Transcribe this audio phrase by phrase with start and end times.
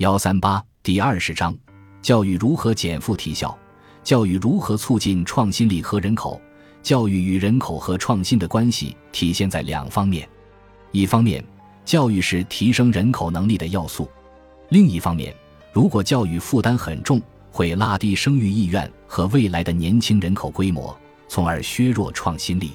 [0.00, 1.54] 幺三八第二十章：
[2.00, 3.54] 教育如何减负提效？
[4.02, 6.40] 教育如何促进创新力和人口？
[6.82, 10.26] 教育与人口和创新的关系体现在两方面：
[10.90, 11.44] 一方面，
[11.84, 14.08] 教育是提升人口能力的要素；
[14.70, 15.36] 另一方面，
[15.70, 17.20] 如果教育负担很重，
[17.50, 20.98] 会拉低生育意愿和未来的年轻人口规模，
[21.28, 22.72] 从而削弱创新力。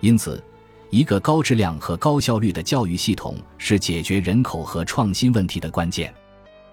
[0.00, 0.44] 因此，
[0.90, 6.14] 一个高质量和高效率的教育系统是解决人口和创新问题的关键。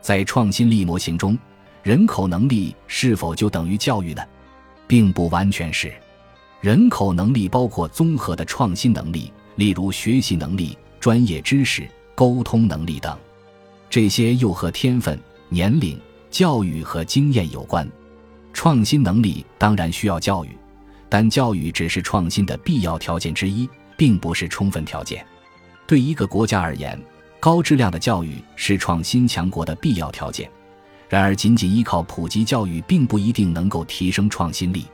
[0.01, 1.37] 在创新力模型中，
[1.83, 4.21] 人口能力是否就等于教育呢？
[4.87, 5.93] 并不完全是。
[6.61, 13.17] 人口能力包括综合的创新能力，例如学习能力、专业知识、沟通能力等。
[13.89, 15.19] 这些又和天分、
[15.49, 15.99] 年龄。
[16.29, 17.89] 教育和经验有关，
[18.51, 20.49] 创新能力当然需要教育，
[21.07, 25.25] 但教育只是创新的必要条件之一，并不是充分条件。
[25.87, 27.01] 对一个国家而言，
[27.39, 30.49] 高质量的教育是创新强国的必要条件。
[31.09, 34.85] 然而，仅仅依靠普及教育并不一定能够提升创新力。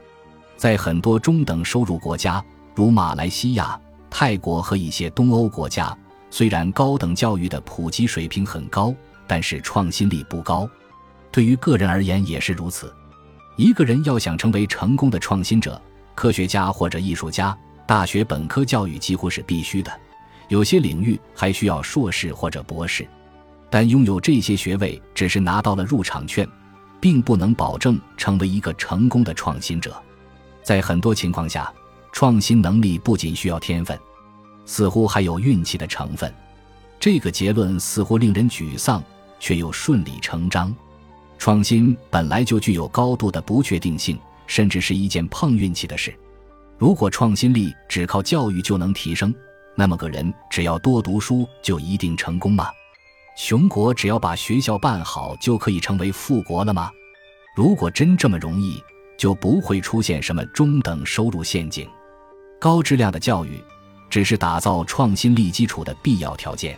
[0.55, 2.43] 在很多中等收入国家，
[2.75, 5.97] 如马来西亚、泰国和一些东欧国家，
[6.29, 8.93] 虽然高等教育的普及水平很高，
[9.25, 10.69] 但是创新力不高。
[11.31, 12.93] 对于个人而言也是如此。
[13.55, 15.81] 一个人要想成为成功的创新者、
[16.13, 19.91] 科学家或者艺术家，大学本科教育几乎是必须的，
[20.49, 23.07] 有些领域还需要硕士或者博士。
[23.69, 26.47] 但拥有这些学位只是拿到了入场券，
[26.99, 29.95] 并不能保证成为一个成功的创新者。
[30.61, 31.73] 在很多情况下，
[32.11, 33.97] 创新能力不仅需要天分，
[34.65, 36.31] 似乎还有运气的成分。
[36.99, 39.03] 这个结论似乎令人沮丧，
[39.39, 40.73] 却又顺理成章。
[41.39, 46.13] 创新本来就具有高度的不确定性，甚至是一件碰运气的事。
[46.77, 49.33] 如果创新力只靠教育就能提升，
[49.75, 52.69] 那么个人只要多读书就一定成功吗？
[53.37, 56.91] 穷国只要把学校办好就可以成为富国了吗？
[57.55, 58.81] 如果真这么容易，
[59.17, 61.89] 就不会出现什么中等收入陷阱。
[62.59, 63.61] 高质量的教育
[64.09, 66.77] 只是打造创新力基础的必要条件。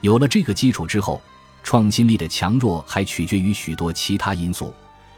[0.00, 1.20] 有了这个基础之后。
[1.62, 4.72] 创新力的强弱还取决于许多其他因素，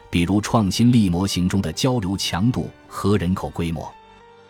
[0.09, 3.89] 比如创新力模型中的交流强度和人口规模。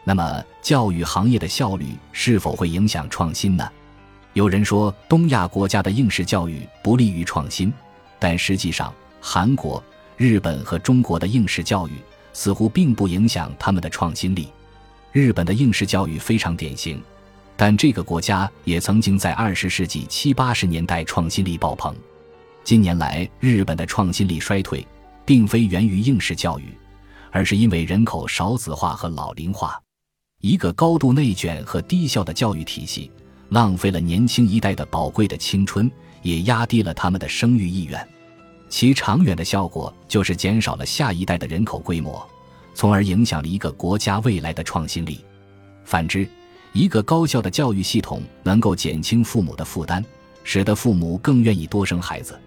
[0.04, 3.70] 那么，教育行业的效率是否会影响创新呢？
[4.34, 7.72] 有人说，东亚国家的应试教育不利于创新，
[8.20, 9.82] 但实际上，韩国、
[10.18, 11.94] 日本和中国的应试教育
[12.34, 14.50] 似乎并不影响他们的创新力。
[15.12, 17.02] 日本的应试教育非常典型。
[17.56, 21.96] 但这个国家也曾经在二十世纪七八十年代创新力爆棚。
[22.64, 24.86] 近年来，日本的创新力衰退，
[25.24, 26.76] 并非源于应试教育，
[27.30, 29.80] 而是因为人口少子化和老龄化。
[30.44, 33.10] 一个高度内卷和低效的教育体系，
[33.48, 35.90] 浪费了年轻一代的宝贵的青春，
[36.22, 38.06] 也压低了他们的生育意愿。
[38.68, 42.22] 其长远的效果就是减少了下一代的人口规模，
[42.74, 45.24] 从而影响了一个国家未来的创新力。
[45.86, 46.28] 反之，
[46.74, 50.04] 一个高效的教育系统能够减轻父母的负担，
[50.44, 52.38] 使得父母更愿意多生孩子。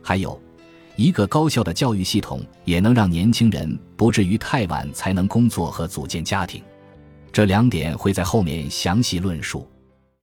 [0.00, 0.40] 还有，
[0.96, 6.62] 一个高效的教育系统也能让年轻人不至于太晚才能工作和组建家庭。
[7.34, 9.68] 这两点会在后面详细论述。